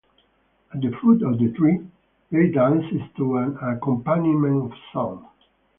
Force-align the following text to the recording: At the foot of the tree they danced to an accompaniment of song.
At 0.73 0.81
the 0.81 0.89
foot 0.99 1.21
of 1.21 1.37
the 1.37 1.51
tree 1.51 1.79
they 2.31 2.49
danced 2.49 3.15
to 3.17 3.37
an 3.37 3.55
accompaniment 3.61 4.71
of 4.71 4.77
song. 4.91 5.27